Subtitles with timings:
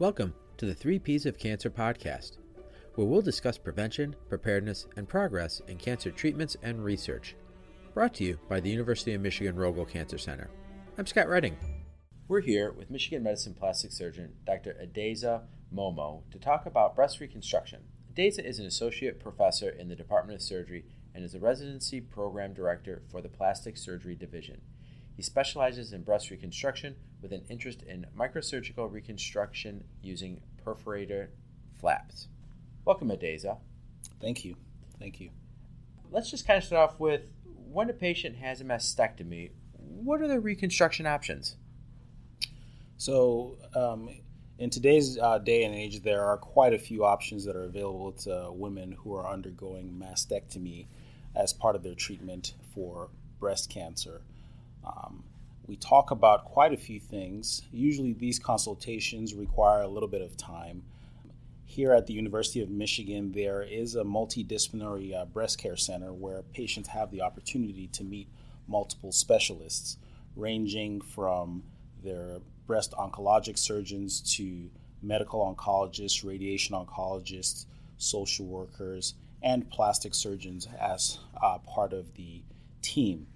[0.00, 2.38] Welcome to the Three Ps of Cancer podcast,
[2.94, 7.34] where we'll discuss prevention, preparedness, and progress in cancer treatments and research.
[7.94, 10.50] Brought to you by the University of Michigan Rogel Cancer Center.
[10.98, 11.56] I'm Scott Redding.
[12.28, 14.76] We're here with Michigan Medicine plastic surgeon Dr.
[14.80, 15.42] Adeyiza
[15.74, 17.80] Momoh to talk about breast reconstruction.
[18.14, 22.54] Adeyiza is an associate professor in the Department of Surgery and is a residency program
[22.54, 24.60] director for the Plastic Surgery Division.
[25.18, 31.30] He specializes in breast reconstruction with an interest in microsurgical reconstruction using perforator
[31.80, 32.28] flaps.
[32.84, 33.58] Welcome, Adeyiza.
[34.20, 34.54] Thank you.
[35.00, 35.30] Thank you.
[36.12, 40.28] Let's just kind of start off with when a patient has a mastectomy, what are
[40.28, 41.56] the reconstruction options?
[42.96, 44.10] So, um,
[44.60, 48.12] in today's uh, day and age, there are quite a few options that are available
[48.12, 50.86] to women who are undergoing mastectomy
[51.34, 53.08] as part of their treatment for
[53.40, 54.22] breast cancer.
[54.88, 55.24] Um,
[55.66, 57.62] we talk about quite a few things.
[57.70, 60.82] Usually, these consultations require a little bit of time.
[61.66, 66.42] Here at the University of Michigan, there is a multidisciplinary uh, breast care center where
[66.54, 68.28] patients have the opportunity to meet
[68.66, 69.98] multiple specialists,
[70.34, 71.62] ranging from
[72.02, 74.70] their breast oncologic surgeons to
[75.02, 77.66] medical oncologists, radiation oncologists,
[77.98, 82.42] social workers, and plastic surgeons as uh, part of the
[82.80, 83.26] team.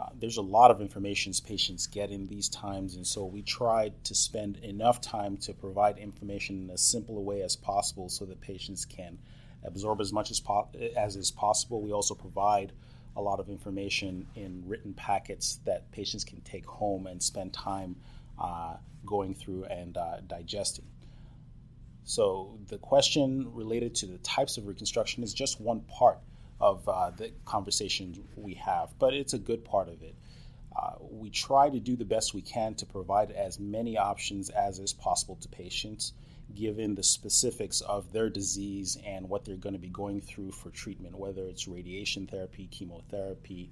[0.00, 3.92] Uh, there's a lot of information patients get in these times, and so we tried
[4.04, 8.24] to spend enough time to provide information in as simple a way as possible so
[8.24, 9.18] that patients can
[9.64, 11.82] absorb as much as, po- as is possible.
[11.82, 12.72] We also provide
[13.16, 17.96] a lot of information in written packets that patients can take home and spend time
[18.40, 20.86] uh, going through and uh, digesting.
[22.04, 26.18] So, the question related to the types of reconstruction is just one part
[26.62, 30.14] of uh, the conversations we have, but it's a good part of it.
[30.74, 34.78] Uh, we try to do the best we can to provide as many options as
[34.78, 36.12] is possible to patients,
[36.54, 40.70] given the specifics of their disease and what they're going to be going through for
[40.70, 43.70] treatment, whether it's radiation therapy, chemotherapy.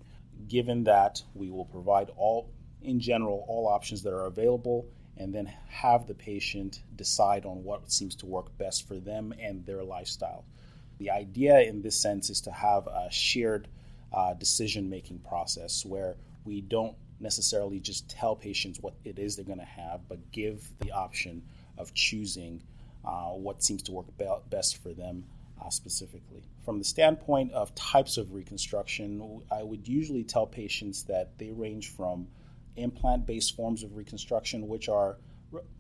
[0.49, 2.51] Given that, we will provide all,
[2.83, 7.93] in general, all options that are available and then have the patient decide on what
[7.93, 10.45] seems to work best for them and their lifestyle.
[11.01, 13.69] The idea in this sense is to have a shared
[14.13, 19.47] uh, decision making process where we don't necessarily just tell patients what it is they're
[19.47, 21.43] going to have, but give the option
[21.79, 22.63] of choosing
[23.03, 25.25] uh, what seems to work be- best for them
[25.65, 26.43] uh, specifically.
[26.67, 31.89] From the standpoint of types of reconstruction, I would usually tell patients that they range
[31.89, 32.29] from
[32.77, 35.17] implant based forms of reconstruction, which are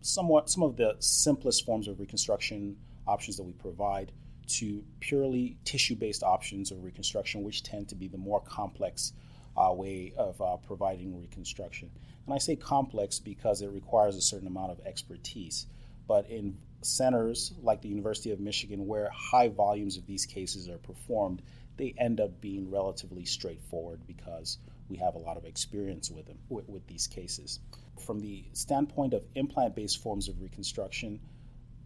[0.01, 4.13] somewhat some of the simplest forms of reconstruction options that we provide
[4.59, 9.13] to purely tissue based options of reconstruction, which tend to be the more complex
[9.57, 11.91] uh, way of uh, providing reconstruction.
[12.27, 15.67] And I say complex because it requires a certain amount of expertise.
[16.07, 20.79] But in centers like the University of Michigan, where high volumes of these cases are
[20.79, 21.43] performed,
[21.77, 26.39] they end up being relatively straightforward because we have a lot of experience with them
[26.49, 27.61] with, with these cases.
[28.05, 31.21] From the standpoint of implant based forms of reconstruction,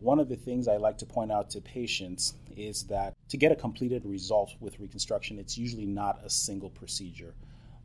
[0.05, 3.53] one of the things I like to point out to patients is that to get
[3.53, 7.35] a completed result with reconstruction, it's usually not a single procedure.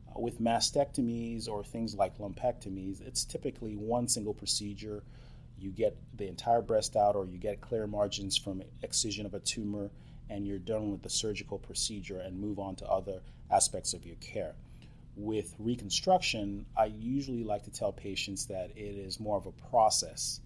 [0.10, 5.02] Uh, with mastectomies or things like lumpectomies, it's typically one single procedure.
[5.58, 9.40] You get the entire breast out, or you get clear margins from excision of a
[9.40, 9.90] tumor,
[10.30, 14.18] and you're done with the surgical procedure and move on to other aspects of your
[14.18, 14.56] care.
[15.16, 20.42] With reconstruction, I usually like to tell patients that it is more of a process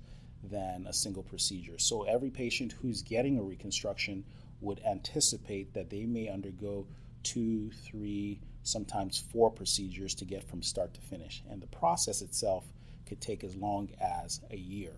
[0.49, 1.77] than a single procedure.
[1.77, 4.25] So every patient who's getting a reconstruction
[4.61, 6.87] would anticipate that they may undergo
[7.23, 11.43] two, three, sometimes four procedures to get from start to finish.
[11.49, 12.65] And the process itself
[13.05, 14.93] could take as long as a year.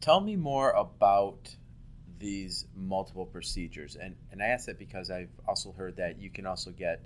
[0.00, 1.54] Tell me more about
[2.18, 3.96] these multiple procedures.
[3.96, 7.04] And, and I ask that because I've also heard that you can also get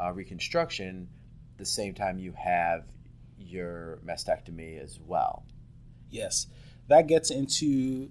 [0.00, 1.08] uh, reconstruction
[1.56, 2.84] the same time you have
[3.38, 5.44] your mastectomy as well.
[6.10, 6.46] Yes
[6.88, 8.10] that gets into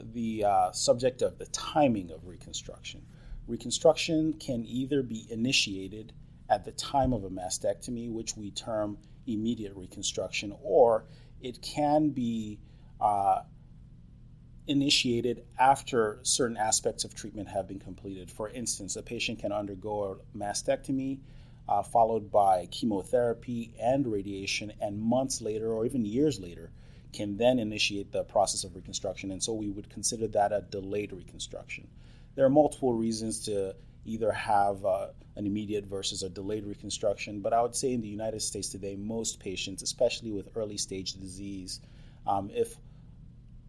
[0.00, 3.02] the uh, subject of the timing of reconstruction.
[3.46, 6.12] Reconstruction can either be initiated
[6.48, 11.04] at the time of a mastectomy, which we term immediate reconstruction, or
[11.40, 12.58] it can be
[13.00, 13.40] uh,
[14.66, 18.30] initiated after certain aspects of treatment have been completed.
[18.30, 21.20] For instance, a patient can undergo a mastectomy
[21.68, 26.70] uh, followed by chemotherapy and radiation, and months later, or even years later,
[27.12, 29.30] can then initiate the process of reconstruction.
[29.30, 31.88] And so we would consider that a delayed reconstruction.
[32.34, 33.74] There are multiple reasons to
[34.04, 38.08] either have uh, an immediate versus a delayed reconstruction, but I would say in the
[38.08, 41.80] United States today, most patients, especially with early stage disease,
[42.26, 42.74] um, if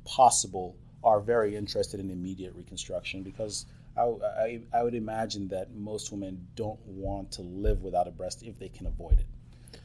[0.05, 3.65] possible, are very interested in immediate reconstruction because
[3.97, 8.41] I, I, I, would imagine that most women don't want to live without a breast
[8.41, 9.79] if they can avoid it.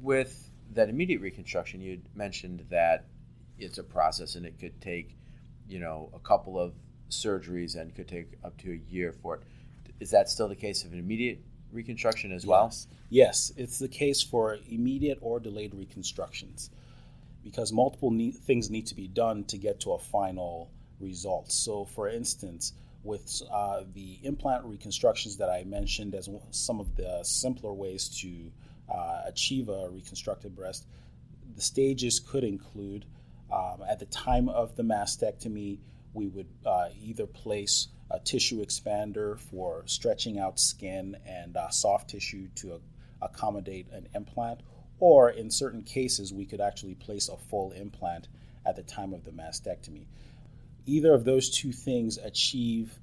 [0.00, 3.06] With that immediate reconstruction, you mentioned that
[3.58, 5.16] it's a process and it could take,
[5.68, 6.72] you know, a couple of
[7.10, 9.42] surgeries and could take up to a year for it.
[10.00, 11.40] Is that still the case of an immediate
[11.72, 12.48] reconstruction as yes.
[12.48, 12.74] well?
[13.10, 16.70] Yes, it's the case for immediate or delayed reconstructions
[17.42, 20.70] because multiple ne- things need to be done to get to a final
[21.00, 21.50] result.
[21.50, 22.72] So, for instance,
[23.02, 28.52] with uh, the implant reconstructions that I mentioned as some of the simpler ways to
[28.92, 30.86] uh, achieve a reconstructed breast,
[31.54, 33.04] the stages could include
[33.52, 35.78] um, at the time of the mastectomy,
[36.14, 42.10] we would uh, either place a tissue expander for stretching out skin and uh, soft
[42.10, 42.80] tissue to
[43.22, 44.60] accommodate an implant,
[44.98, 48.28] or in certain cases, we could actually place a full implant
[48.66, 50.06] at the time of the mastectomy.
[50.86, 52.98] Either of those two things achieve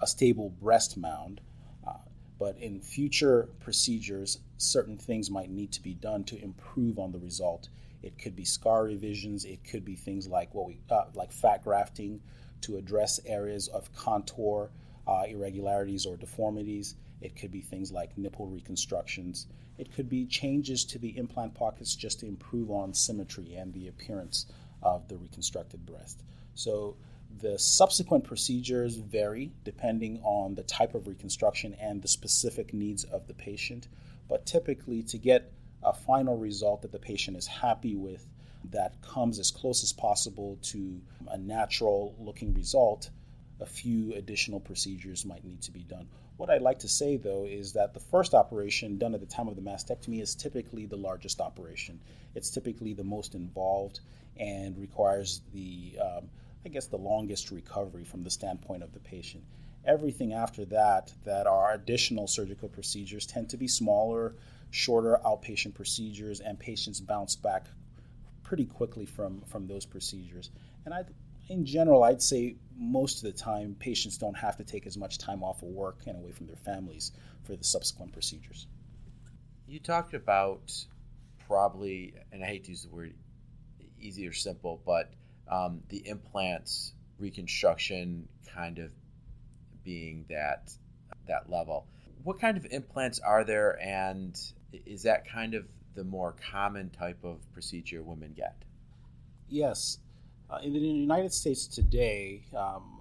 [0.00, 1.40] a stable breast mound,
[1.86, 1.92] uh,
[2.38, 7.18] but in future procedures, certain things might need to be done to improve on the
[7.18, 7.68] result.
[8.02, 9.44] It could be scar revisions.
[9.44, 12.20] It could be things like what we uh, like fat grafting
[12.62, 14.70] to address areas of contour
[15.06, 16.94] uh, irregularities or deformities.
[17.20, 19.46] It could be things like nipple reconstructions.
[19.78, 23.88] It could be changes to the implant pockets just to improve on symmetry and the
[23.88, 24.46] appearance
[24.82, 26.22] of the reconstructed breast.
[26.54, 26.96] So
[27.40, 33.26] the subsequent procedures vary depending on the type of reconstruction and the specific needs of
[33.26, 33.88] the patient.
[34.28, 38.26] But typically, to get a final result that the patient is happy with,
[38.70, 43.10] that comes as close as possible to a natural looking result,
[43.60, 46.08] a few additional procedures might need to be done.
[46.36, 49.46] What I'd like to say, though, is that the first operation done at the time
[49.46, 52.00] of the mastectomy is typically the largest operation.
[52.34, 54.00] It's typically the most involved
[54.36, 56.28] and requires the, um,
[56.64, 59.44] I guess, the longest recovery from the standpoint of the patient.
[59.86, 64.34] Everything after that, that are additional surgical procedures, tend to be smaller,
[64.70, 67.66] shorter outpatient procedures, and patients bounce back
[68.42, 70.50] pretty quickly from from those procedures.
[70.84, 71.04] And I,
[71.48, 75.18] in general, I'd say most of the time patients don't have to take as much
[75.18, 78.66] time off of work and away from their families for the subsequent procedures.
[79.66, 80.72] You talked about
[81.46, 83.14] probably, and I hate to use the word
[84.00, 85.12] easy or simple, but
[85.48, 88.92] um, the implants reconstruction kind of
[89.84, 90.72] being that
[91.28, 91.86] that level.
[92.22, 94.38] What kind of implants are there, and
[94.86, 98.56] is that kind of the more common type of procedure women get?
[99.48, 99.98] Yes.
[100.50, 103.00] Uh, in the United States today, um,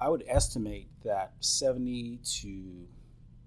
[0.00, 2.88] I would estimate that 70 to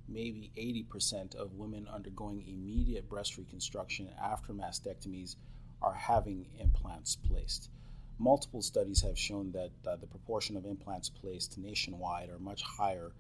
[0.08, 5.36] maybe 80% of women undergoing immediate breast reconstruction after mastectomies
[5.82, 7.70] are having implants placed.
[8.20, 13.12] Multiple studies have shown that uh, the proportion of implants placed nationwide are much higher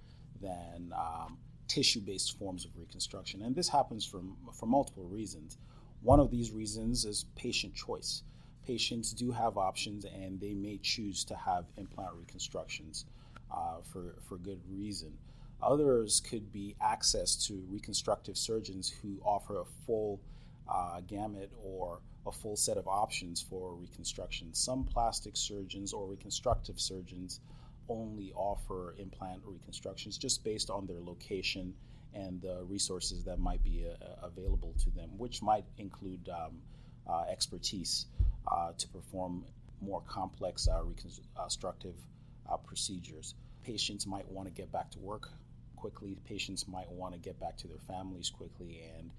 [0.41, 1.37] than um,
[1.67, 3.41] tissue based forms of reconstruction.
[3.41, 4.21] And this happens for,
[4.53, 5.57] for multiple reasons.
[6.01, 8.23] One of these reasons is patient choice.
[8.65, 13.05] Patients do have options and they may choose to have implant reconstructions
[13.51, 15.13] uh, for, for good reason.
[15.61, 20.19] Others could be access to reconstructive surgeons who offer a full
[20.67, 24.53] uh, gamut or a full set of options for reconstruction.
[24.53, 27.39] Some plastic surgeons or reconstructive surgeons
[27.89, 31.73] only offer implant reconstructions just based on their location
[32.13, 36.61] and the resources that might be uh, available to them, which might include um,
[37.07, 38.05] uh, expertise
[38.47, 39.43] uh, to perform
[39.81, 41.95] more complex uh, reconstructive
[42.49, 43.35] uh, procedures.
[43.63, 45.29] Patients might want to get back to work
[45.75, 46.17] quickly.
[46.25, 49.09] Patients might want to get back to their families quickly and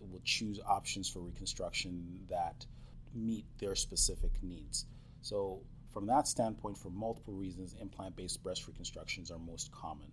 [0.00, 2.66] will choose options for reconstruction that
[3.14, 4.86] meet their specific needs.
[5.20, 10.10] So from that standpoint, for multiple reasons, implant based breast reconstructions are most common.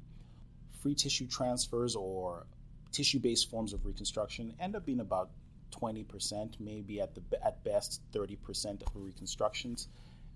[0.82, 2.46] Free tissue transfers or
[2.92, 5.30] tissue based forms of reconstruction end up being about
[5.72, 9.88] 20%, maybe at, the, at best 30% of reconstructions.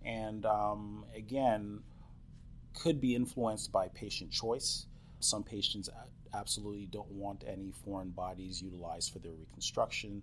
[0.06, 1.82] And um, again,
[2.74, 4.88] could be influenced by patient choice.
[5.20, 5.90] Some patients
[6.34, 10.22] absolutely don't want any foreign bodies utilized for their reconstruction.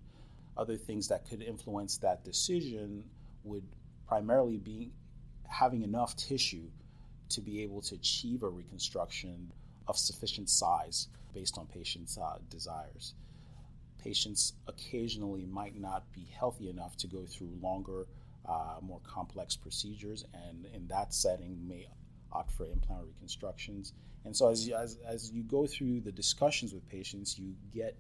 [0.57, 3.05] Other things that could influence that decision
[3.45, 3.65] would
[4.07, 4.93] primarily be
[5.49, 6.69] having enough tissue
[7.31, 9.53] to be able to achieve a reconstruction
[9.87, 13.15] of sufficient size based on patients' uh, desires.
[14.03, 18.07] Patients occasionally might not be healthy enough to go through longer,
[18.49, 21.87] uh, more complex procedures, and in that setting, may
[22.33, 23.93] opt for implant reconstructions.
[24.25, 27.97] And so, as, as, as you go through the discussions with patients, you get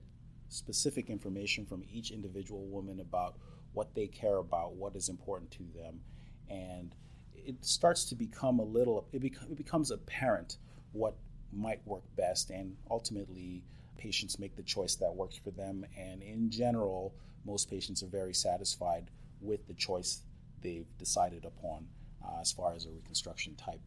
[0.48, 3.36] specific information from each individual woman about
[3.72, 6.00] what they care about, what is important to them,
[6.48, 6.94] and
[7.34, 9.06] it starts to become a little.
[9.12, 10.58] It, it becomes apparent
[10.92, 11.16] what
[11.52, 13.62] might work best, and ultimately,
[13.96, 15.84] patients make the choice that works for them.
[15.96, 19.10] And in general, most patients are very satisfied
[19.40, 20.22] with the choice
[20.62, 21.86] they've decided upon
[22.24, 23.80] uh, as far as a reconstruction type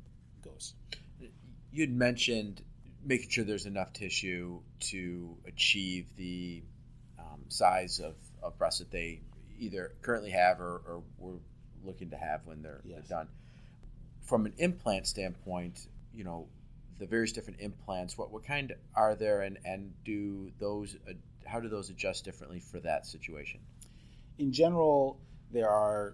[0.44, 0.74] goes.
[1.72, 2.62] You'd mentioned
[3.06, 6.64] making sure there's enough tissue to achieve the
[7.20, 9.22] um, size of, of breast that they
[9.60, 11.40] either currently have or, or were
[11.84, 13.00] looking to have when they're, yes.
[13.08, 13.28] they're done.
[14.22, 16.48] From an implant standpoint, you know,
[17.00, 21.14] the various different implants, what, what kind are there and, and do those, uh,
[21.46, 23.60] how do those adjust differently for that situation?
[24.38, 25.20] In general,
[25.52, 26.14] there are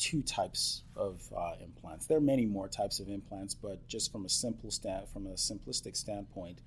[0.00, 2.06] two types of uh, implants.
[2.06, 5.32] There are many more types of implants, but just from a simple stand, from a
[5.34, 6.62] simplistic standpoint,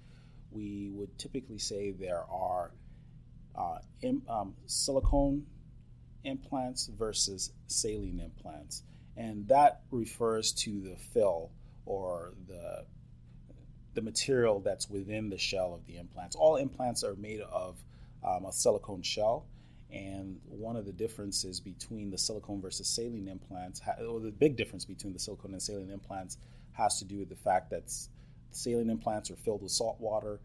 [0.52, 2.72] we would typically say there are
[3.56, 5.48] uh, Im, um, silicone
[6.24, 8.84] implants versus saline implants,
[9.18, 11.50] and that refers to the fill
[11.88, 12.86] or the
[13.96, 16.36] the material that's within the shell of the implants.
[16.36, 17.78] All implants are made of
[18.24, 19.46] um, a silicone shell,
[19.94, 24.86] and one of the differences between the silicone versus saline implants, or the big difference
[24.86, 26.38] between the silicone and saline implants,
[26.72, 27.84] has to do with the fact that
[28.50, 30.40] saline implants are filled with salt water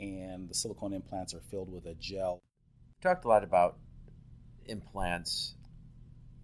[0.00, 2.40] and the silicone implants are filled with a gel.
[2.96, 3.76] We talked a lot about
[4.66, 5.54] implants.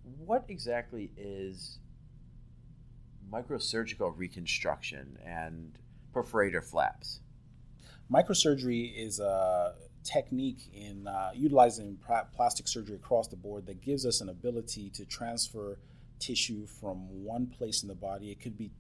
[0.03, 1.79] What exactly is
[3.33, 5.79] microsurgical reconstruction and
[6.15, 7.21] perforator flaps?
[8.13, 11.99] Microsurgery is a technique in uh, utilizing
[12.35, 15.79] plastic surgery across the board that gives us an ability to transfer
[16.19, 18.31] tissue from one place in the body.
[18.31, 18.71] It could be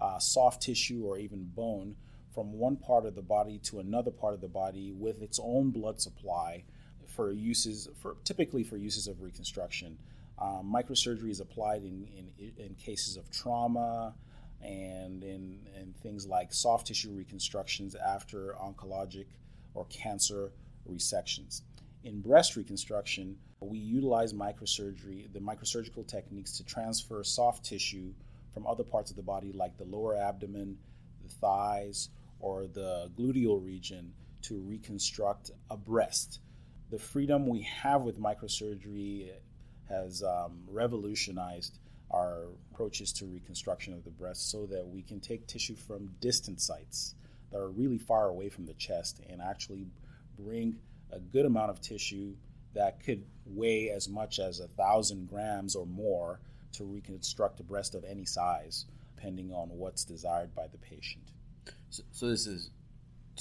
[0.00, 1.96] uh, soft tissue or even bone
[2.34, 5.70] from one part of the body to another part of the body with its own
[5.70, 6.64] blood supply
[7.06, 9.98] for uses for typically for uses of reconstruction.
[10.40, 14.14] Um, microsurgery is applied in, in, in cases of trauma
[14.62, 19.26] and in, in things like soft tissue reconstructions after oncologic
[19.74, 20.52] or cancer
[20.88, 21.62] resections.
[22.04, 28.12] In breast reconstruction, we utilize microsurgery, the microsurgical techniques to transfer soft tissue
[28.54, 30.78] from other parts of the body, like the lower abdomen,
[31.22, 36.40] the thighs, or the gluteal region, to reconstruct a breast.
[36.90, 39.30] The freedom we have with microsurgery
[39.88, 41.78] has um, revolutionized
[42.10, 46.60] our approaches to reconstruction of the breast so that we can take tissue from distant
[46.60, 47.14] sites
[47.50, 49.86] that are really far away from the chest and actually
[50.38, 50.76] bring
[51.12, 52.34] a good amount of tissue
[52.74, 56.40] that could weigh as much as a thousand grams or more
[56.72, 58.84] to reconstruct a breast of any size,
[59.16, 61.24] depending on what's desired by the patient.
[61.90, 62.70] So, so this is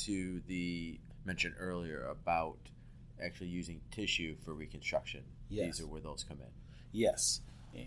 [0.06, 2.58] to the mention earlier about
[3.22, 5.24] actually using tissue for reconstruction.
[5.50, 5.66] Yes.
[5.78, 6.52] These are where those come in.
[6.92, 7.42] Yes.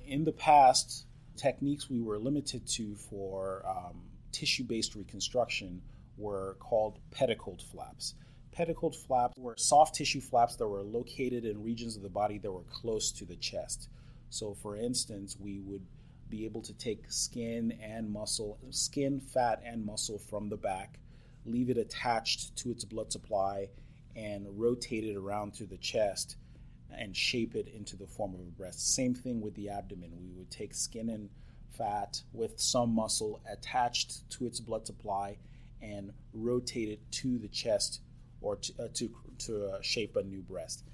[0.07, 4.03] In the past, techniques we were limited to for um,
[4.33, 5.83] tissue based reconstruction
[6.17, 8.15] were called pedicled flaps.
[8.53, 12.51] Pedicled flaps were soft tissue flaps that were located in regions of the body that
[12.51, 13.89] were close to the chest.
[14.29, 15.87] So, for instance, we would
[16.29, 20.99] be able to take skin and muscle, skin, fat, and muscle from the back,
[21.45, 23.69] leave it attached to its blood supply,
[24.17, 26.37] and rotate it around to the chest
[26.93, 28.95] and shape it into the form of a breast.
[28.95, 30.11] Same thing with the abdomen.
[30.21, 31.31] We would take skin and
[31.71, 35.39] fat with some muscle attached to its blood supply
[35.81, 38.01] and rotate it to the chest
[38.41, 40.85] or to, uh, to, to uh, shape a new breast.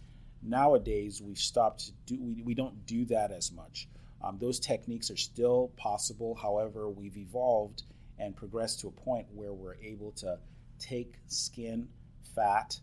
[0.43, 3.89] Nowadays, we've stopped do, we, we don't do that as much.
[4.23, 6.35] Um, those techniques are still possible.
[6.35, 7.83] However, we've evolved
[8.19, 10.39] and progressed to a point where we're able to
[10.79, 11.89] take skin,
[12.35, 12.81] fat,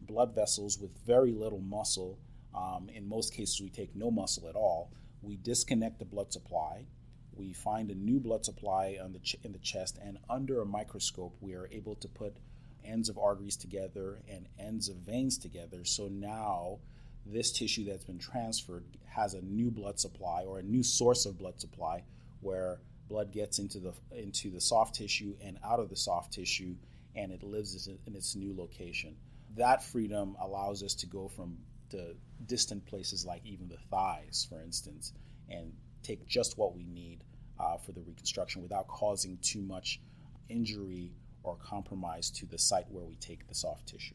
[0.00, 2.18] blood vessels with very little muscle.
[2.54, 4.92] Um, in most cases, we take no muscle at all.
[5.22, 6.86] We disconnect the blood supply.
[7.34, 11.36] We find a new blood supply the ch- in the chest, and under a microscope,
[11.40, 12.36] we are able to put
[12.84, 15.84] ends of arteries together and ends of veins together.
[15.84, 16.78] So now
[17.24, 21.38] this tissue that's been transferred has a new blood supply or a new source of
[21.38, 22.02] blood supply
[22.40, 26.74] where blood gets into the into the soft tissue and out of the soft tissue
[27.14, 29.16] and it lives in its new location.
[29.56, 31.58] That freedom allows us to go from
[31.90, 35.12] the distant places like even the thighs, for instance,
[35.50, 35.72] and
[36.02, 37.22] take just what we need
[37.60, 40.00] uh, for the reconstruction without causing too much
[40.48, 44.14] injury or compromise to the site where we take the soft tissue.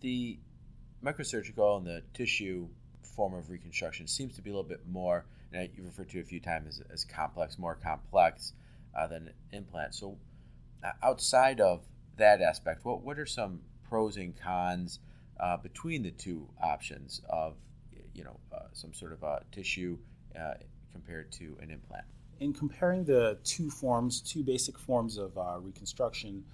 [0.00, 0.38] The
[1.04, 2.68] microsurgical and the tissue
[3.02, 6.24] form of reconstruction seems to be a little bit more, and you referred to a
[6.24, 8.52] few times as, as complex, more complex
[8.96, 9.94] uh, than implant.
[9.94, 10.18] So,
[10.84, 11.82] uh, outside of
[12.16, 15.00] that aspect, what what are some pros and cons
[15.40, 17.56] uh, between the two options of
[18.14, 19.98] you know uh, some sort of a tissue
[20.38, 20.54] uh,
[20.92, 22.04] compared to an implant?
[22.38, 26.44] In comparing the two forms, two basic forms of uh, reconstruction,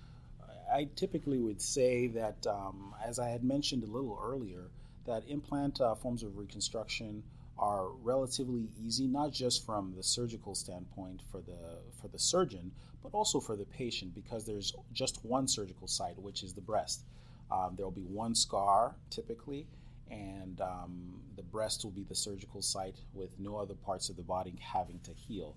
[0.73, 4.71] I typically would say that, um, as I had mentioned a little earlier,
[5.07, 7.25] that implant uh, forms of reconstruction
[7.59, 12.73] are relatively easy, not just from the surgical standpoint for the for the surgeon,
[13.03, 17.03] but also for the patient, because there's just one surgical site, which is the breast.
[17.51, 19.67] Um, there will be one scar typically,
[20.11, 24.23] and um, the breast will be the surgical site with no other parts of the
[24.23, 25.55] body having to heal.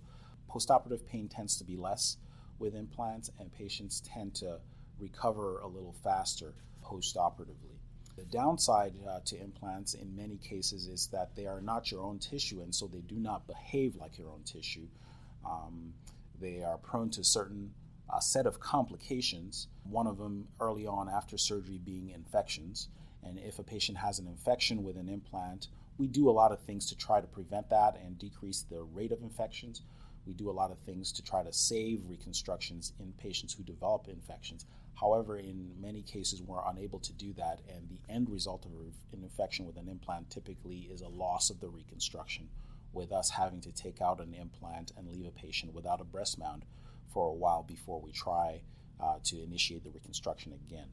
[0.50, 2.18] Postoperative pain tends to be less
[2.60, 4.60] with implants, and patients tend to
[5.00, 7.76] recover a little faster postoperatively.
[8.16, 12.20] The downside uh, to implants in many cases is that they are not your own
[12.20, 14.88] tissue, and so they do not behave like your own tissue.
[15.46, 15.94] Um,
[16.40, 17.74] they are prone to certain
[18.10, 19.68] uh, set of complications.
[19.84, 22.88] One of them early on after surgery being infections.
[23.24, 26.60] And if a patient has an infection with an implant, we do a lot of
[26.62, 29.82] things to try to prevent that and decrease the rate of infections.
[30.26, 34.08] We do a lot of things to try to save reconstructions in patients who develop
[34.08, 34.66] infections.
[34.96, 39.24] However, in many cases, we're unable to do that, and the end result of an
[39.24, 42.50] infection with an implant typically is a loss of the reconstruction,
[42.94, 46.40] with us having to take out an implant and leave a patient without a breast
[46.40, 46.64] mound
[47.14, 48.62] for a while before we try
[49.00, 50.88] uh, to initiate the reconstruction again.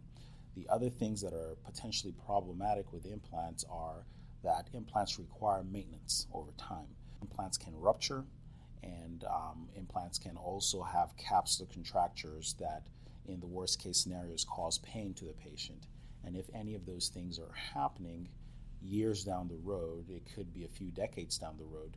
[0.56, 4.04] The other things that are potentially problematic with implants are
[4.42, 6.88] that implants require maintenance over time.
[7.22, 8.24] Implants can rupture,
[8.82, 12.88] and um, implants can also have capsular contractures that
[13.26, 15.86] in the worst case scenarios, cause pain to the patient.
[16.24, 18.28] And if any of those things are happening
[18.80, 21.96] years down the road, it could be a few decades down the road,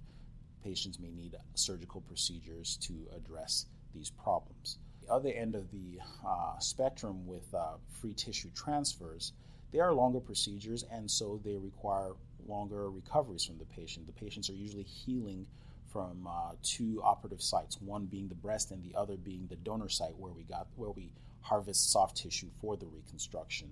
[0.64, 4.78] patients may need surgical procedures to address these problems.
[5.02, 9.34] The other end of the uh, spectrum with uh, free tissue transfers,
[9.72, 12.14] they are longer procedures and so they require
[12.48, 14.08] longer recoveries from the patient.
[14.08, 15.46] The patients are usually healing
[15.96, 19.88] from uh, two operative sites, one being the breast and the other being the donor
[19.88, 23.72] site where we got where we harvest soft tissue for the reconstruction.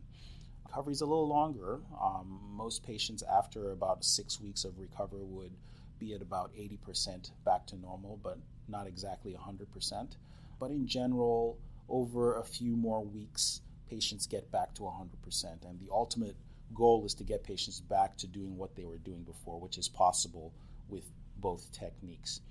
[0.66, 1.82] Recovery is a little longer.
[2.02, 5.52] Um, most patients, after about six weeks of recovery, would
[6.00, 8.38] be at about 80% back to normal, but
[8.70, 10.16] not exactly 100%.
[10.62, 11.58] But in general,
[11.90, 13.60] over a few more weeks,
[13.90, 15.66] patients get back to 100%.
[15.66, 16.38] And the ultimate
[16.74, 19.90] goal is to get patients back to doing what they were doing before, which is
[19.90, 20.54] possible
[20.88, 21.04] with
[21.44, 22.42] both techniques.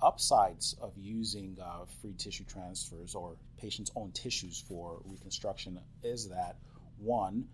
[0.00, 6.56] Upsides of using uh, free tissue transfers or patients' own tissues for reconstruction is that
[6.98, 7.48] one,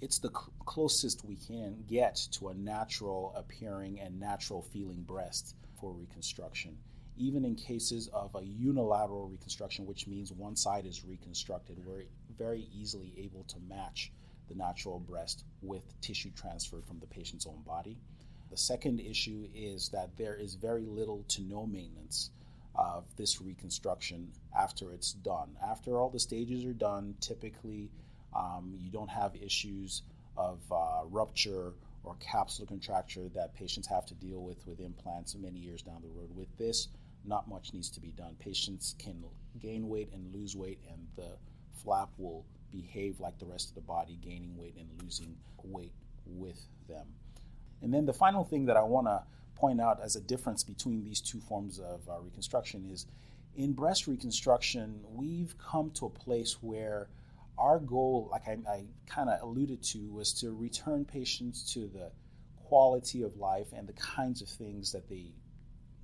[0.00, 5.54] it's the cl- closest we can get to a natural appearing and natural feeling breast
[5.78, 6.78] for reconstruction.
[7.18, 12.04] Even in cases of a unilateral reconstruction, which means one side is reconstructed, we're
[12.38, 14.10] very easily able to match
[14.48, 17.98] the natural breast with tissue transferred from the patient's own body.
[18.52, 22.28] The second issue is that there is very little to no maintenance
[22.74, 25.56] of this reconstruction after it's done.
[25.66, 27.90] After all the stages are done, typically
[28.36, 30.02] um, you don't have issues
[30.36, 31.72] of uh, rupture
[32.04, 36.08] or capsular contracture that patients have to deal with with implants many years down the
[36.08, 36.28] road.
[36.36, 36.88] With this,
[37.24, 38.36] not much needs to be done.
[38.38, 39.24] Patients can
[39.60, 41.38] gain weight and lose weight, and the
[41.82, 45.94] flap will behave like the rest of the body, gaining weight and losing weight
[46.26, 47.06] with them.
[47.82, 49.22] And then the final thing that I want to
[49.56, 53.06] point out as a difference between these two forms of uh, reconstruction is
[53.54, 57.08] in breast reconstruction, we've come to a place where
[57.58, 62.10] our goal, like I, I kind of alluded to, was to return patients to the
[62.56, 65.32] quality of life and the kinds of things that they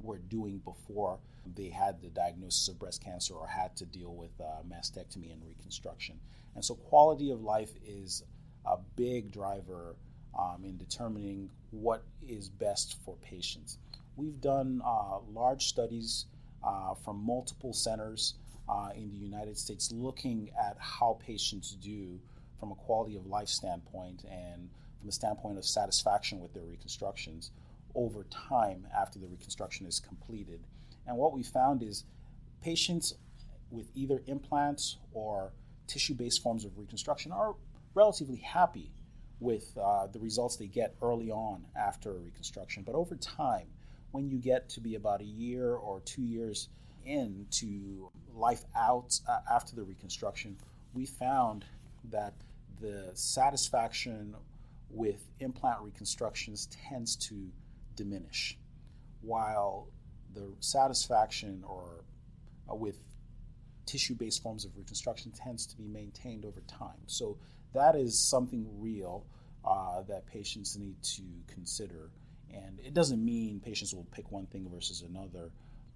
[0.01, 1.19] were doing before
[1.57, 5.43] they had the diagnosis of breast cancer or had to deal with uh, mastectomy and
[5.45, 6.21] reconstruction.
[6.55, 8.23] And so, quality of life is
[8.67, 9.97] a big driver
[10.39, 13.79] um, in determining what is best for patients.
[14.17, 16.27] We've done uh, large studies
[16.65, 18.35] uh, from multiple centers
[18.69, 22.19] uh, in the United States looking at how patients do
[22.59, 27.51] from a quality of life standpoint and from a standpoint of satisfaction with their reconstructions
[27.95, 30.61] over time after the reconstruction is completed.
[31.07, 32.05] And what we found is
[32.63, 33.15] patients
[33.71, 35.53] with either implants or
[35.87, 37.55] tissue based forms of reconstruction are
[37.95, 38.91] relatively happy
[39.41, 42.83] with uh, the results they get early on after a reconstruction.
[42.85, 43.67] But over time,
[44.11, 46.69] when you get to be about a year or two years
[47.05, 50.57] into life out uh, after the reconstruction,
[50.95, 51.65] we found
[52.11, 52.35] that
[52.81, 54.35] the satisfaction
[54.91, 57.35] with implant reconstructions tends to
[57.97, 58.57] diminish,
[59.21, 59.89] while
[60.35, 62.05] the satisfaction or
[62.71, 62.97] uh, with
[63.87, 67.01] tissue-based forms of reconstruction tends to be maintained over time.
[67.07, 67.37] So
[67.75, 69.25] that is something real
[69.65, 72.11] uh, that patients need to consider
[72.53, 75.51] And it doesn't mean patients will pick one thing versus another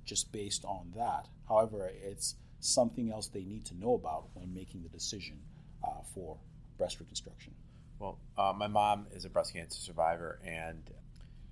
[0.05, 1.29] just based on that.
[1.49, 5.39] However, it's something else they need to know about when making the decision
[5.83, 6.37] uh, for
[6.79, 7.55] breast reconstruction.
[7.99, 10.83] Well, uh, my mom is a breast cancer survivor, and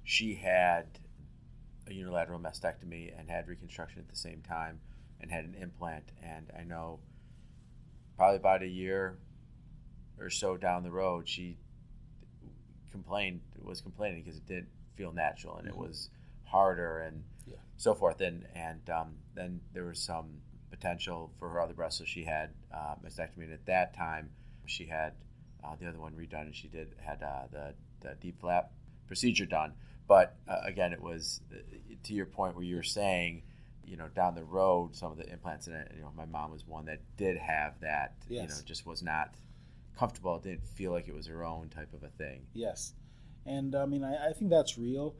[0.05, 0.87] she had
[1.87, 4.81] a unilateral mastectomy and had reconstruction at the same time
[5.21, 6.05] and had an implant.
[6.23, 7.01] And I know
[8.17, 9.19] probably about a year
[10.21, 11.57] or so down the road, she
[12.91, 15.83] complained, was complaining because it didn't feel natural and mm-hmm.
[15.83, 16.11] it was
[16.45, 17.57] harder and yeah.
[17.77, 18.21] so forth.
[18.21, 20.39] And, and um, then there was some
[20.71, 21.99] potential for her other breast.
[21.99, 23.45] So she had uh, mastectomy.
[23.45, 24.31] And at that time,
[24.67, 25.15] she had
[25.65, 28.73] uh, the other one redone and she did had uh, the, the DIEP flap
[29.07, 29.73] procedure done.
[30.07, 31.57] But uh, again, it was uh,
[32.05, 33.43] to your point where you were saying,
[33.85, 35.93] you know, down the road, some of the implants in it.
[35.97, 38.15] You know, my mom was one that did have that.
[38.29, 38.43] Yes.
[38.43, 39.35] You know, just was not
[39.99, 40.37] comfortable.
[40.37, 42.47] It didn't feel like it was her own type of a thing.
[42.55, 42.93] Yes,
[43.47, 45.15] and I mean, I, I think that's real.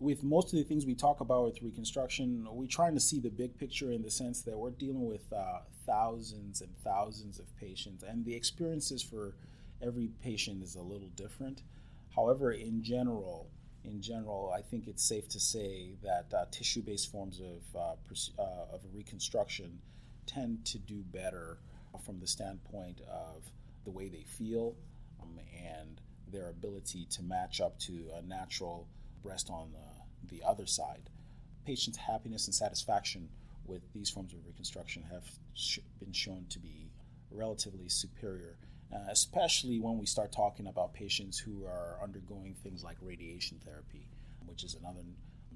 [0.00, 3.30] With most of the things we talk about with reconstruction, we're trying to see the
[3.30, 8.04] big picture in the sense that we're dealing with uh, thousands and thousands of patients,
[8.04, 9.34] and the experiences for
[9.82, 11.62] every patient is a little different.
[12.14, 13.50] However, in general,
[13.84, 18.74] in general, I think it's safe to say that uh, tissue-based forms of uh, uh,
[18.74, 19.78] of reconstruction
[20.26, 21.58] tend to do better
[22.04, 23.50] from the standpoint of
[23.88, 24.76] the way they feel
[25.22, 25.40] um,
[25.80, 28.86] and their ability to match up to a natural
[29.22, 31.08] breast on the, the other side.
[31.64, 33.30] Patients' happiness and satisfaction
[33.64, 35.24] with these forms of reconstruction have
[35.54, 36.90] sh- been shown to be
[37.30, 38.56] relatively superior
[38.92, 44.06] uh, especially when we start talking about patients who are undergoing things like radiation therapy,
[44.46, 45.02] which is another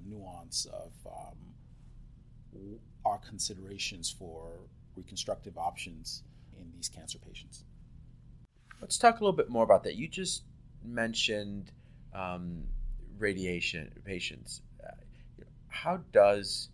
[0.06, 2.74] nuance of um,
[3.06, 4.50] our considerations for
[4.96, 6.22] reconstructive options
[6.58, 7.64] in these cancer patients.
[8.82, 9.94] Let's talk a little bit more about that.
[9.94, 10.42] You just
[10.84, 11.70] mentioned
[12.12, 12.64] um,
[13.16, 14.60] radiation patients.
[14.84, 14.90] Uh,
[15.68, 16.68] how does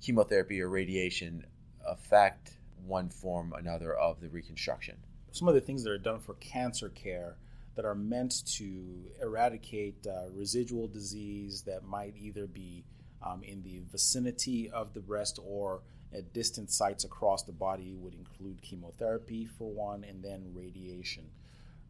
[0.00, 1.46] chemotherapy or radiation
[1.86, 4.96] affect one form or another of the reconstruction?
[5.34, 7.34] some of the things that are done for cancer care
[7.74, 12.84] that are meant to eradicate uh, residual disease that might either be
[13.20, 15.80] um, in the vicinity of the breast or
[16.12, 21.24] at distant sites across the body would include chemotherapy for one and then radiation.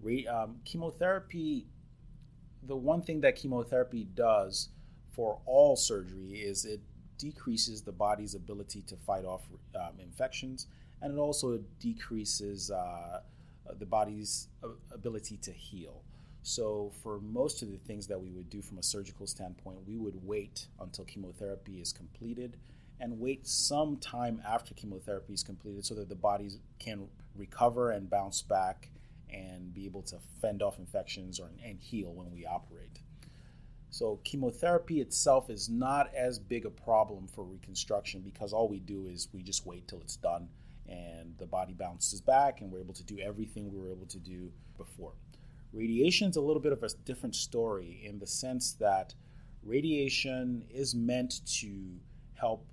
[0.04, 1.66] Um, chemotherapy,
[2.62, 4.68] the one thing that chemotherapy does
[5.12, 6.80] for all surgery is it
[7.18, 9.42] decreases the body's ability to fight off
[9.76, 10.66] um, infections
[11.00, 13.20] and it also decreases uh, uh,
[13.78, 14.48] the body's
[14.92, 16.02] ability to heal.
[16.42, 19.96] So, for most of the things that we would do from a surgical standpoint, we
[19.96, 22.56] would wait until chemotherapy is completed
[23.00, 28.08] and wait some time after chemotherapy is completed so that the body can recover and
[28.10, 28.90] bounce back
[29.34, 33.00] and be able to fend off infections or, and heal when we operate.
[33.90, 39.06] So, chemotherapy itself is not as big a problem for reconstruction because all we do
[39.06, 40.48] is we just wait till it's done
[40.88, 44.18] and the body bounces back and we're able to do everything we were able to
[44.18, 45.12] do before.
[45.72, 49.14] Radiation is a little bit of a different story in the sense that
[49.62, 51.70] radiation is meant to
[52.34, 52.66] help,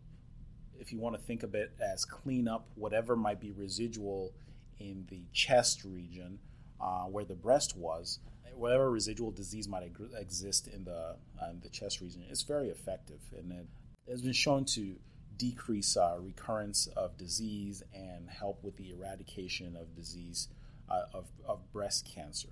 [0.79, 4.33] if you want to think of it as clean up whatever might be residual
[4.79, 6.39] in the chest region
[6.81, 8.19] uh, where the breast was,
[8.55, 9.83] whatever residual disease might
[10.19, 12.23] exist in the, uh, in the chest region.
[12.29, 13.67] It's very effective and it
[14.09, 14.95] has been shown to
[15.37, 20.47] decrease uh, recurrence of disease and help with the eradication of disease
[20.89, 22.49] uh, of, of breast cancer.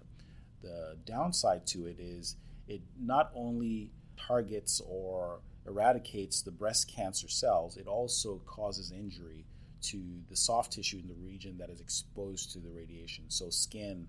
[0.61, 2.35] The downside to it is
[2.67, 9.45] it not only targets or eradicates the breast cancer cells, it also causes injury
[9.81, 13.25] to the soft tissue in the region that is exposed to the radiation.
[13.27, 14.07] So, skin,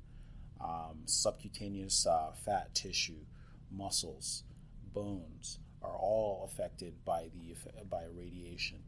[0.62, 3.24] um, subcutaneous uh, fat tissue,
[3.70, 4.44] muscles,
[4.92, 7.54] bones are all affected by the
[7.88, 8.78] by radiation.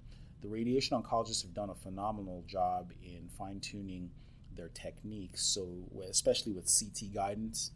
[0.42, 4.10] The radiation oncologists have done a phenomenal job in fine tuning
[4.56, 5.66] their techniques, so
[6.10, 7.70] especially with CT guidance,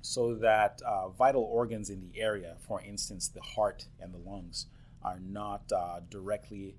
[0.00, 4.66] so that uh, vital organs in the area, for instance, the heart and the lungs,
[5.02, 6.74] are not uh, directly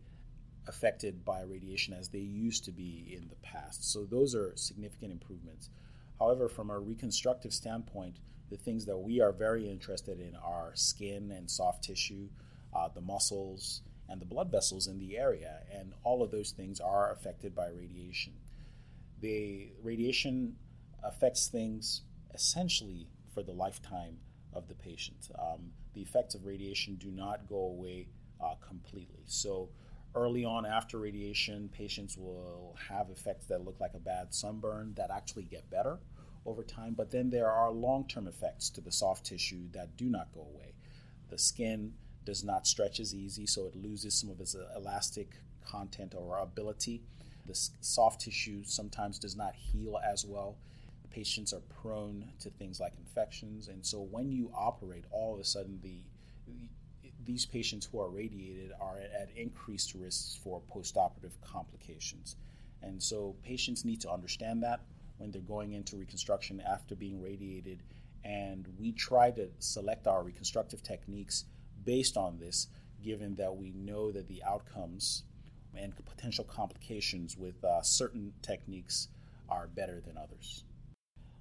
[0.67, 3.91] affected by radiation as they used to be in the past.
[3.91, 5.69] So those are significant improvements.
[6.19, 11.31] However, from a reconstructive standpoint, the things that we are very interested in are skin
[11.31, 12.27] and soft tissue,
[12.73, 15.59] uh, the muscles, and the blood vessels in the area.
[15.71, 18.33] And all of those things are affected by radiation.
[19.21, 20.55] The radiation
[21.03, 22.01] affects things
[22.33, 24.17] essentially for the lifetime
[24.53, 25.29] of the patient.
[25.37, 28.07] Um, the effects of radiation do not go away
[28.43, 29.23] uh, completely.
[29.25, 29.69] So,
[30.15, 35.11] early on after radiation, patients will have effects that look like a bad sunburn that
[35.11, 35.99] actually get better
[36.49, 40.05] over time, but then there are long term effects to the soft tissue that do
[40.05, 40.73] not go away.
[41.29, 41.93] The skin
[42.25, 47.01] does not stretch as easy, so it loses some of its elastic content or ability.
[47.45, 50.57] The soft tissue sometimes does not heal as well.
[51.11, 55.43] Patients are prone to things like infections, and so when you operate, all of a
[55.43, 56.01] sudden the
[57.25, 62.37] these patients who are radiated are at increased risks for postoperative complications.
[62.81, 64.79] And so patients need to understand that
[65.19, 67.83] when they're going into reconstruction after being radiated.
[68.23, 71.45] And we try to select our reconstructive techniques
[71.85, 72.67] based on this,
[73.03, 75.23] given that we know that the outcomes
[75.75, 79.09] and potential complications with uh, certain techniques
[79.49, 80.63] are better than others.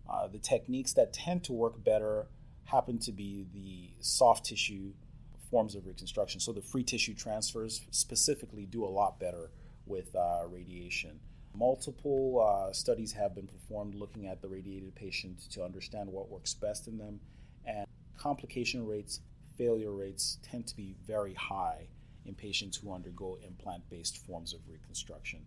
[0.09, 2.27] Uh, the techniques that tend to work better
[2.65, 4.93] happen to be the soft tissue
[5.51, 6.41] forms of reconstruction.
[6.41, 9.51] So the free tissue transfers specifically do a lot better
[9.87, 11.21] with uh, radiation.
[11.55, 16.55] Multiple uh, studies have been performed looking at the radiated patient to understand what works
[16.55, 17.21] best in them,
[17.67, 19.21] and complication rates,
[19.57, 21.89] failure rates tend to be very high
[22.27, 25.41] in patients who undergo implant based forms of reconstruction.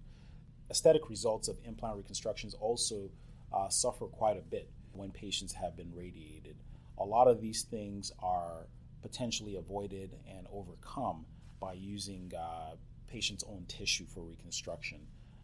[0.69, 3.09] Aesthetic results of implant reconstructions also
[3.53, 6.55] uh, suffer quite a bit when patients have been radiated.
[6.97, 8.67] A lot of these things are
[9.01, 11.25] potentially avoided and overcome
[11.59, 12.75] by using uh,
[13.07, 14.99] patient's own tissue for reconstruction.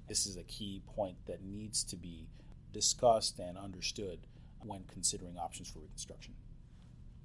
[0.08, 2.28] This is a key point that needs to be
[2.74, 4.20] discussed and understood
[4.64, 6.34] when considering options for reconstruction.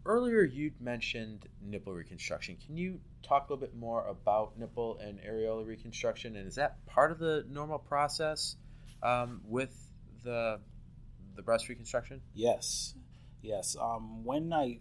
[0.05, 2.57] Earlier, you mentioned nipple reconstruction.
[2.65, 6.35] Can you talk a little bit more about nipple and areola reconstruction?
[6.37, 8.57] And is that part of the normal process
[9.03, 9.73] um, with
[10.25, 10.61] the
[11.35, 12.21] the breast reconstruction?
[12.35, 12.95] Yes,
[13.43, 13.77] yes.
[13.81, 14.81] Um, when I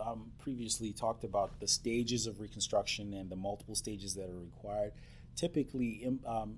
[0.00, 4.92] um, previously talked about the stages of reconstruction and the multiple stages that are required.
[5.36, 6.56] Typically, um,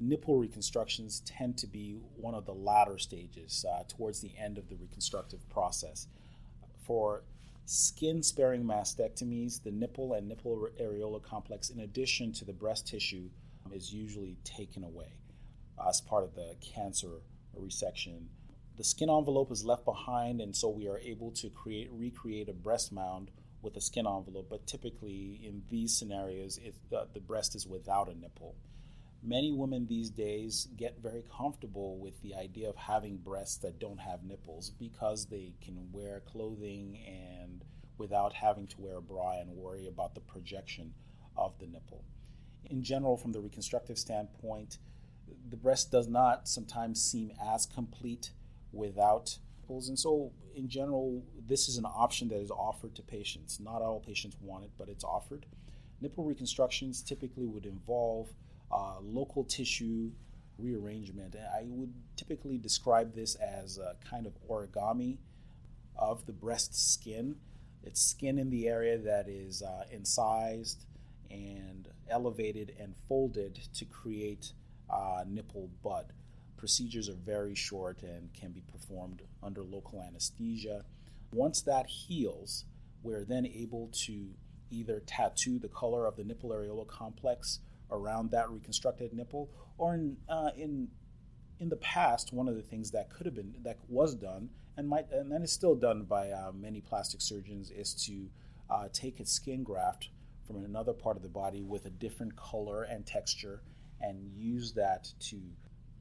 [0.00, 4.68] nipple reconstructions tend to be one of the latter stages uh, towards the end of
[4.68, 6.08] the reconstructive process.
[6.84, 7.22] For
[7.64, 13.30] skin sparing mastectomies, the nipple and nipple areola complex, in addition to the breast tissue,
[13.72, 15.12] is usually taken away
[15.88, 17.08] as part of the cancer
[17.58, 18.26] resection
[18.76, 22.52] the skin envelope is left behind, and so we are able to create recreate a
[22.52, 23.30] breast mound
[23.62, 24.48] with a skin envelope.
[24.50, 28.54] But typically, in these scenarios, it, uh, the breast is without a nipple.
[29.28, 33.98] Many women these days get very comfortable with the idea of having breasts that don't
[33.98, 37.64] have nipples because they can wear clothing and
[37.98, 40.94] without having to wear a bra and worry about the projection
[41.36, 42.04] of the nipple.
[42.70, 44.78] In general, from the reconstructive standpoint,
[45.50, 48.30] the breast does not sometimes seem as complete
[48.72, 49.88] without nipples.
[49.88, 53.58] And so, in general, this is an option that is offered to patients.
[53.58, 55.46] Not all patients want it, but it's offered.
[56.00, 58.28] Nipple reconstructions typically would involve
[58.70, 60.10] uh, local tissue
[60.58, 61.36] rearrangement.
[61.36, 65.18] I would typically describe this as a kind of origami
[65.96, 67.36] of the breast skin.
[67.82, 70.86] It's skin in the area that is uh, incised
[71.30, 74.52] and elevated and folded to create
[74.90, 76.12] a nipple bud
[76.56, 80.84] procedures are very short and can be performed under local anesthesia.
[81.32, 82.64] Once that heals,
[83.02, 84.30] we're then able to
[84.70, 90.16] either tattoo the color of the nipple areola complex around that reconstructed nipple, or in,
[90.28, 90.88] uh, in
[91.58, 94.88] in the past, one of the things that could have been that was done and
[94.88, 98.28] might and then is still done by uh, many plastic surgeons is to
[98.68, 100.10] uh, take a skin graft
[100.46, 103.62] from another part of the body with a different color and texture
[104.00, 105.40] and use that to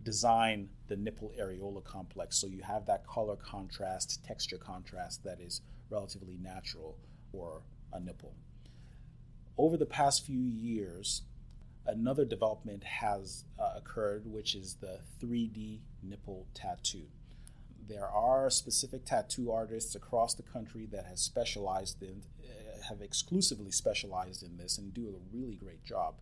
[0.04, 5.62] design the nipple areola complex so you have that color contrast, texture contrast that is
[5.90, 6.98] relatively natural
[7.32, 7.62] for
[7.94, 8.36] a nipple.
[9.58, 11.24] Over the past few years,
[11.88, 17.08] another development has uh, occurred, which is the 3D nipple tattoo.
[17.88, 23.72] There are specific tattoo artists across the country that have specialized in, uh, have exclusively
[23.72, 26.16] specialized in this and do a really great job.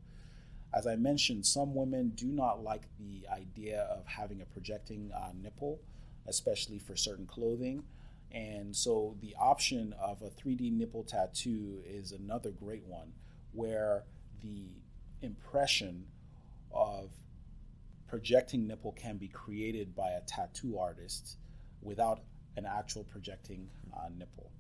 [0.74, 5.30] As I mentioned, some women do not like the idea of having a projecting uh,
[5.42, 5.80] nipple,
[6.28, 7.84] especially for certain clothing.
[8.32, 13.14] And so the option of a 3D nipple tattoo is another great one
[13.52, 14.04] where
[14.42, 14.72] the
[15.24, 16.06] impression
[16.72, 17.10] of
[18.08, 21.38] projecting nipple can be created by a tattoo artist
[21.82, 22.22] without
[22.58, 24.52] an actual projecting uh, nipple.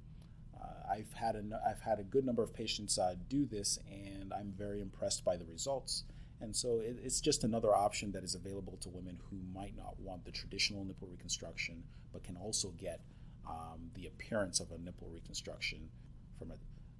[0.59, 4.33] Uh, I've had a, I've had a good number of patients uh, do this, and
[4.33, 6.03] I'm very impressed by the results.
[6.41, 9.99] And so it, it's just another option that is available to women who might not
[9.99, 13.01] want the traditional nipple reconstruction, but can also get
[13.47, 15.89] um, the appearance of a nipple reconstruction
[16.37, 16.55] from a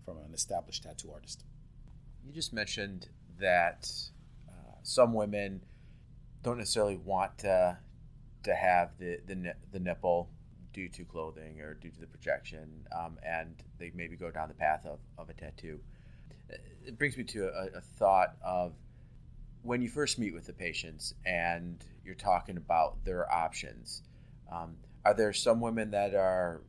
[0.05, 1.45] from an established tattoo artist.
[2.25, 3.07] You just mentioned
[3.39, 3.89] that
[4.49, 5.61] uh, some women
[6.43, 7.77] don't necessarily want to,
[8.43, 10.29] to have the, the the nipple
[10.73, 14.53] due to clothing or due to the projection, um, and they maybe go down the
[14.53, 15.79] path of, of a tattoo.
[16.85, 18.73] It brings me to a, a thought of
[19.61, 24.03] when you first meet with the patients and you're talking about their options.
[24.51, 26.61] Um, are there some women that are,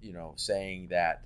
[0.00, 1.24] you know, saying that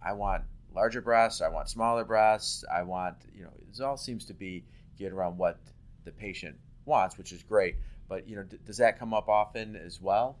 [0.00, 4.24] I want larger breasts, I want smaller breasts, I want, you know, it all seems
[4.26, 4.64] to be
[4.98, 5.58] geared around what
[6.04, 7.76] the patient wants, which is great.
[8.08, 10.38] But you know, d- does that come up often as well?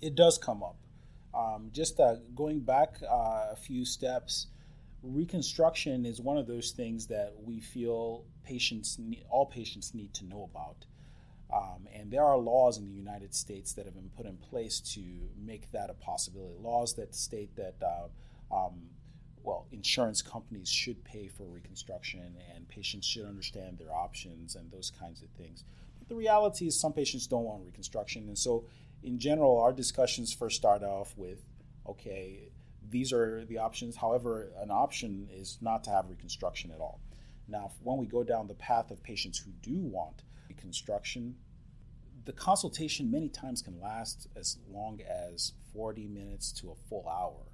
[0.00, 0.76] It does come up.
[1.34, 4.46] Um, just uh, going back uh, a few steps,
[5.02, 10.24] reconstruction is one of those things that we feel patients, need, all patients, need to
[10.24, 10.84] know about.
[11.52, 14.80] Um, and there are laws in the United States that have been put in place
[14.94, 15.02] to
[15.36, 16.54] make that a possibility.
[16.60, 18.08] Laws that state that, uh,
[19.84, 25.20] insurance companies should pay for reconstruction and patients should understand their options and those kinds
[25.20, 25.62] of things.
[25.98, 28.28] But the reality is, some patients don't want reconstruction.
[28.28, 28.64] And so,
[29.02, 31.44] in general, our discussions first start off with
[31.86, 32.48] okay,
[32.88, 33.94] these are the options.
[33.94, 37.00] However, an option is not to have reconstruction at all.
[37.46, 41.34] Now, when we go down the path of patients who do want reconstruction,
[42.24, 47.52] the consultation many times can last as long as 40 minutes to a full hour,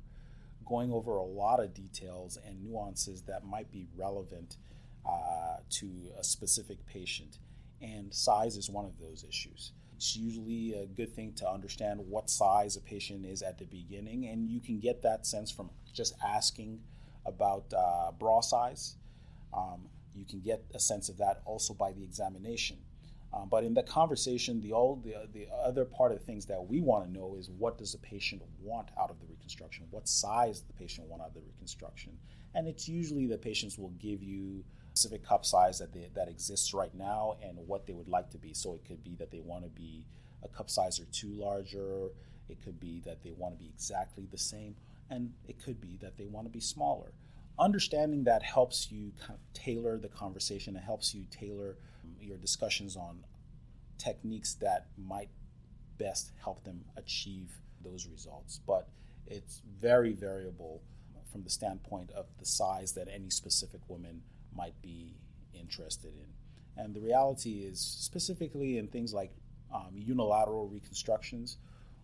[0.70, 4.56] going over a lot of details and nuances that might be relevant
[5.04, 7.38] uh, to a specific patient.
[7.83, 9.72] And size is one of those issues.
[9.96, 14.28] It's usually a good thing to understand what size a patient is at the beginning,
[14.28, 16.80] and you can get that sense from just asking
[17.26, 18.94] about uh, bra size.
[19.52, 22.78] Um, you can get a sense of that also by the examination.
[23.33, 26.64] Um, but in the conversation, the, all, the, the other part of the things that
[26.64, 29.86] we want to know is what does the patient want out of the reconstruction?
[29.90, 32.12] What size the patient want out of the reconstruction?
[32.54, 36.74] And it's usually the patients will give you specific cup size that they, that exists
[36.74, 38.52] right now and what they would like to be.
[38.52, 40.04] So it could be that they want to be
[40.42, 42.08] a cup size or two larger.
[42.48, 44.74] It could be that they want to be exactly the same,
[45.08, 47.12] and it could be that they want to be smaller.
[47.58, 50.74] Understanding that helps you kind of tailor the conversation.
[50.74, 51.76] It helps you tailor
[52.20, 53.20] your discussions on
[53.98, 55.28] techniques that might
[55.98, 57.52] best help them achieve
[57.84, 58.60] those results.
[58.66, 58.88] But
[59.30, 60.82] it's very variable
[61.30, 64.22] from the standpoint of the size that any specific woman
[64.54, 65.16] might be
[65.54, 66.82] interested in.
[66.82, 69.32] And the reality is, specifically in things like
[69.72, 71.58] um, unilateral reconstructions,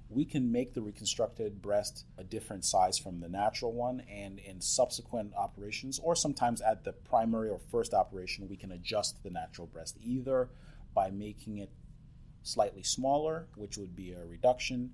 [0.09, 4.03] we can make the reconstructed breast a different size from the natural one.
[4.09, 9.23] And in subsequent operations, or sometimes at the primary or first operation, we can adjust
[9.25, 10.49] the natural breast either
[10.95, 11.71] by making it
[12.43, 14.93] slightly smaller, which would be a reduction,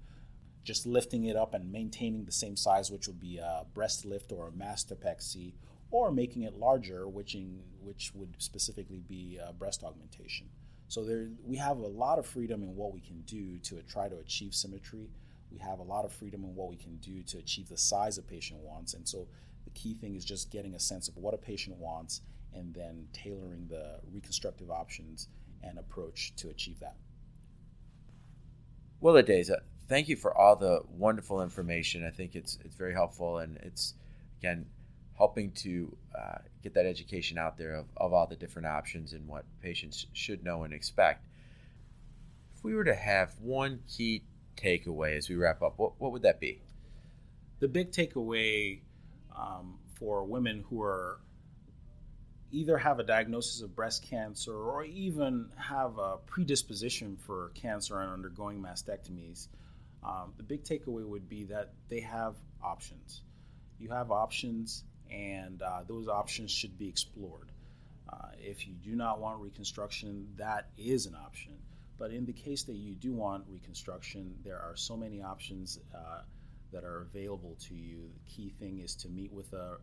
[0.65, 4.33] just lifting it up and maintaining the same size, which would be a breast lift
[4.33, 5.55] or a mastopexy,
[5.91, 10.49] or making it larger, which in, which would specifically be uh, breast augmentation.
[10.89, 14.09] So there, we have a lot of freedom in what we can do to try
[14.09, 15.11] to achieve symmetry.
[15.51, 18.19] We have a lot of freedom in what we can do to achieve the size
[18.19, 18.95] a patient wants.
[18.95, 19.27] And so
[19.65, 22.23] the key thing is just getting a sense of what a patient wants
[22.55, 25.29] and then tailoring the reconstructive options
[25.63, 26.97] and approach to achieve that.
[29.01, 29.61] Well, Adeyiza,
[29.93, 32.07] thank you for all the wonderful information.
[32.07, 33.93] I think it's it's very helpful and it's
[34.41, 34.65] again
[35.19, 39.29] helping to uh, get that education out there of, of all the different options and
[39.29, 41.27] what patients should know and expect.
[42.57, 44.23] If we were to have one key
[44.57, 46.63] takeaway as we wrap up, what, what would that be?
[47.61, 48.81] The big takeaway
[49.37, 51.21] um, for women who are
[52.51, 58.11] either have a diagnosis of breast cancer or even have a predisposition for cancer and
[58.11, 59.49] undergoing mastectomies,
[60.05, 63.23] um, the big takeaway would be that they have options.
[63.79, 67.51] You have options and uh, those options should be explored.
[68.09, 71.53] Uh, if you do not want reconstruction, that is an option.
[71.99, 76.23] But in the case that you do want reconstruction, there are so many options uh,
[76.73, 78.11] that are available to you.
[78.15, 79.77] The key thing is to meet with a,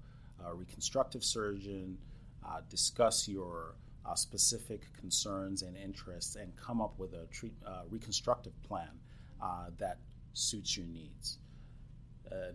[0.45, 1.97] a reconstructive surgeon,
[2.45, 7.81] uh, discuss your uh, specific concerns and interests, and come up with a treat, uh,
[7.89, 8.89] reconstructive plan
[9.77, 9.97] that
[10.39, 11.39] suits your needs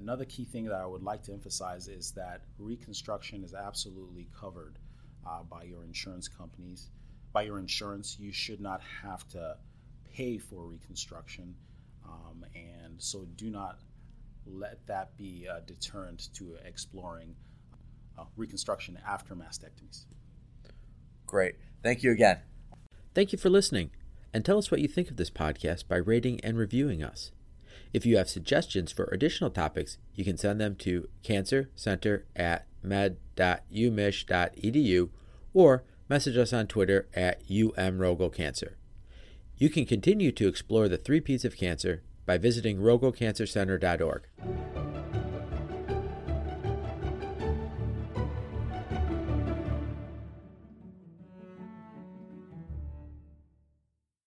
[0.00, 4.78] another key thing that I would like to emphasize is that reconstruction is absolutely covered
[5.26, 6.90] uh, by your insurance companies.
[7.32, 9.56] By your insurance, you should not have to
[10.12, 11.54] pay for reconstruction,
[12.06, 13.80] um, and so do not
[14.46, 17.34] let that be a deterrent to exploring
[18.18, 20.04] uh, reconstruction after mastectomies.
[21.26, 21.56] Great.
[21.82, 22.38] Thank you again.
[23.14, 23.90] Thank you for listening,
[24.32, 27.32] and tell us what you think of this podcast by rating and reviewing us.
[27.94, 35.10] If you have suggestions for additional topics, you can send them to cancercenter at med.umich.edu
[35.54, 38.72] or message us on Twitter at umrogelcancer.
[39.56, 44.93] You can continue to explore the three P's of cancer by visiting rogelcancercenter.org.